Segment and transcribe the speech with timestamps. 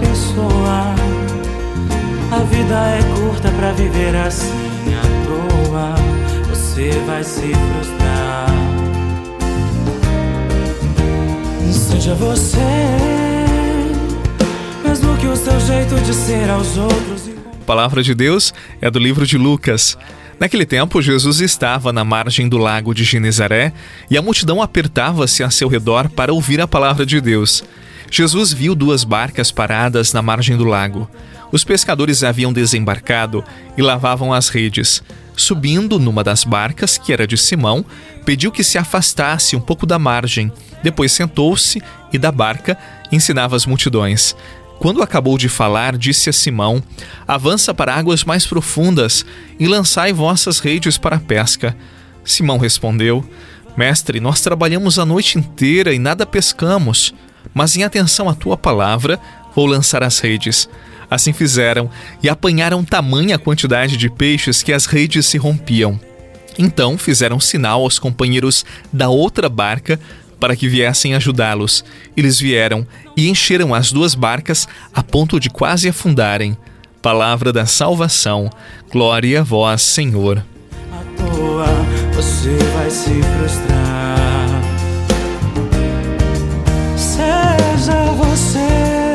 [0.00, 0.94] pessoa.
[2.30, 4.48] A vida é curta pra viver assim
[4.94, 5.94] à toa.
[6.50, 8.48] Você vai se frustrar.
[11.72, 12.58] Seja você,
[14.84, 17.28] mesmo que o seu jeito de ser aos outros.
[17.66, 19.96] Palavra de Deus é do livro de Lucas.
[20.38, 23.72] Naquele tempo, Jesus estava na margem do lago de Genezaré
[24.08, 27.64] e a multidão apertava-se a seu redor para ouvir a palavra de Deus.
[28.10, 31.08] Jesus viu duas barcas paradas na margem do lago.
[31.52, 33.44] Os pescadores haviam desembarcado
[33.76, 35.02] e lavavam as redes.
[35.36, 37.84] Subindo numa das barcas, que era de Simão,
[38.24, 40.52] pediu que se afastasse um pouco da margem.
[40.82, 42.76] Depois sentou-se e da barca
[43.12, 44.34] ensinava as multidões.
[44.78, 46.82] Quando acabou de falar, disse a Simão:
[47.26, 49.24] Avança para águas mais profundas
[49.58, 51.76] e lançai vossas redes para a pesca.
[52.24, 53.24] Simão respondeu:
[53.76, 57.14] Mestre, nós trabalhamos a noite inteira e nada pescamos,
[57.54, 59.18] mas em atenção à tua palavra,
[59.54, 60.68] vou lançar as redes.
[61.10, 61.90] Assim fizeram
[62.22, 65.98] e apanharam tamanha quantidade de peixes que as redes se rompiam.
[66.58, 69.98] Então fizeram sinal aos companheiros da outra barca
[70.38, 71.84] para que viessem ajudá-los.
[72.16, 76.56] Eles vieram e encheram as duas barcas a ponto de quase afundarem.
[77.00, 78.50] Palavra da salvação.
[78.90, 80.44] Glória a vós, Senhor.
[80.92, 81.66] À toa
[82.14, 83.87] você vai se frustrar.
[87.78, 89.14] Seja você,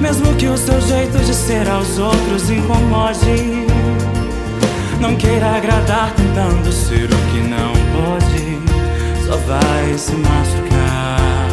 [0.00, 3.66] mesmo que o seu jeito de ser aos outros incomode.
[4.98, 8.58] Não queira agradar tentando ser o que não pode
[9.24, 11.48] só vai se machucar.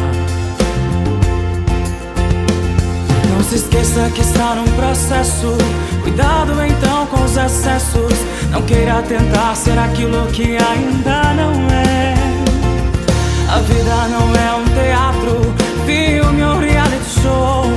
[3.30, 5.56] Não se esqueça que está num processo.
[6.02, 8.14] Cuidado então com os excessos.
[8.50, 12.08] Não queira tentar ser aquilo que ainda não é.
[13.48, 17.67] A vida não é um teatro, viu mio oriale solo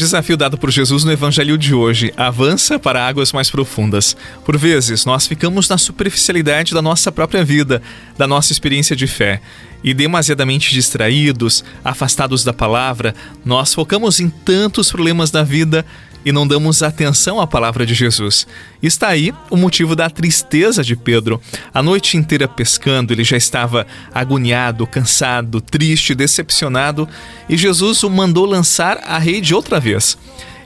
[0.00, 4.16] desafio dado por Jesus no Evangelho de hoje avança para águas mais profundas.
[4.46, 7.82] Por vezes, nós ficamos na superficialidade da nossa própria vida,
[8.16, 9.42] da nossa experiência de fé.
[9.84, 15.84] E demasiadamente distraídos, afastados da palavra, nós focamos em tantos problemas da vida
[16.24, 18.46] e não damos atenção à palavra de Jesus.
[18.82, 21.40] Está aí o motivo da tristeza de Pedro.
[21.72, 27.08] A noite inteira pescando, ele já estava agoniado, cansado, triste, decepcionado,
[27.48, 30.18] e Jesus o mandou lançar a rede outra vez.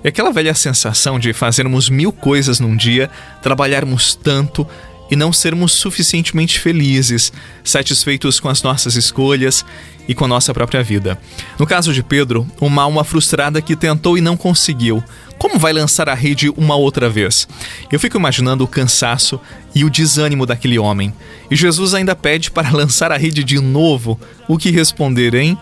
[0.03, 3.11] E aquela velha sensação de fazermos mil coisas num dia,
[3.43, 4.67] trabalharmos tanto
[5.11, 7.33] e não sermos suficientemente felizes,
[7.63, 9.65] satisfeitos com as nossas escolhas
[10.09, 11.19] e com a nossa própria vida.
[11.59, 15.03] No caso de Pedro, uma alma frustrada que tentou e não conseguiu.
[15.39, 17.49] Como vai lançar a rede uma outra vez?
[17.91, 19.41] Eu fico imaginando o cansaço
[19.75, 21.13] e o desânimo daquele homem.
[21.51, 24.19] E Jesus ainda pede para lançar a rede de novo.
[24.49, 25.59] O que responder, hein?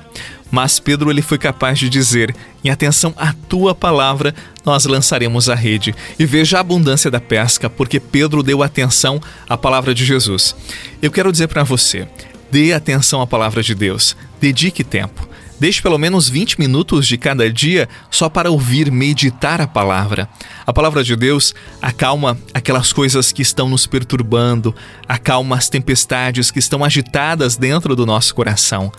[0.53, 4.35] Mas Pedro ele foi capaz de dizer: em atenção à tua palavra,
[4.67, 5.95] nós lançaremos a rede.
[6.19, 9.19] E veja a abundância da pesca, porque Pedro deu atenção
[9.49, 10.55] à palavra de Jesus.
[11.01, 12.07] Eu quero dizer para você:
[12.51, 15.27] dê atenção à palavra de Deus, dedique tempo.
[15.59, 20.29] Deixe pelo menos 20 minutos de cada dia só para ouvir, meditar a palavra.
[20.67, 24.75] A palavra de Deus acalma aquelas coisas que estão nos perturbando,
[25.09, 28.93] acalma as tempestades que estão agitadas dentro do nosso coração.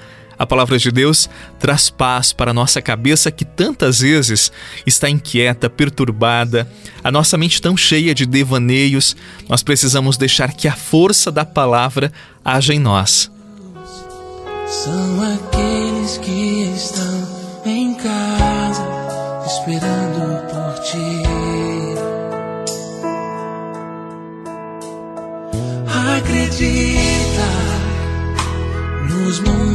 [0.44, 4.51] A palavra de Deus traz paz para a nossa cabeça que tantas vezes
[4.86, 6.69] está inquieta, perturbada,
[7.01, 9.16] a nossa mente tão cheia de devaneios.
[9.48, 12.12] Nós precisamos deixar que a força da palavra
[12.44, 13.31] haja em nós.
[14.68, 18.86] São aqueles que estão em casa
[19.46, 20.02] esperando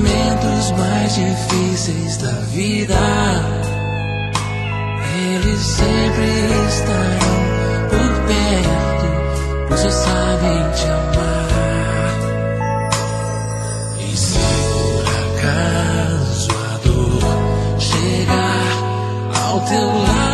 [0.08, 2.94] momentos mais difíceis da vida,
[5.16, 6.26] eles sempre
[6.68, 7.38] estarão
[7.90, 9.06] por perto,
[9.68, 12.18] pois só sabem te amar.
[14.00, 14.38] E se
[14.72, 15.04] por
[15.36, 18.72] acaso a dor chegar
[19.44, 20.27] ao teu lado,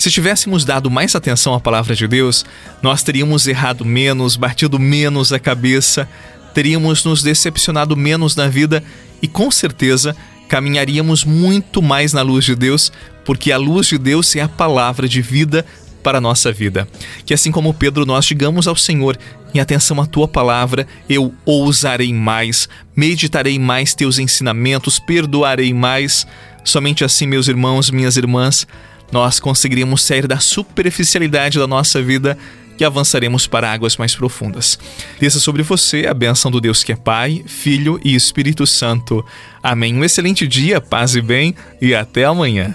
[0.00, 2.42] Se tivéssemos dado mais atenção à palavra de Deus,
[2.80, 6.08] nós teríamos errado menos, batido menos a cabeça,
[6.54, 8.82] teríamos nos decepcionado menos na vida
[9.20, 10.16] e com certeza
[10.48, 12.90] caminharíamos muito mais na luz de Deus,
[13.26, 15.66] porque a luz de Deus é a palavra de vida
[16.02, 16.88] para a nossa vida.
[17.26, 19.18] Que assim como Pedro, nós digamos ao Senhor:
[19.52, 26.26] em atenção à tua palavra, eu ousarei mais, meditarei mais teus ensinamentos, perdoarei mais.
[26.64, 28.66] Somente assim, meus irmãos, minhas irmãs,
[29.10, 32.36] nós conseguiríamos sair da superficialidade da nossa vida
[32.78, 34.78] e avançaremos para águas mais profundas.
[35.18, 39.24] Desça sobre você a benção do Deus que é Pai, Filho e Espírito Santo.
[39.62, 39.94] Amém.
[39.94, 42.74] Um excelente dia, paz e bem, e até amanhã.